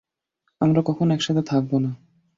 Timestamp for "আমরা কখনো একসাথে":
0.61-1.41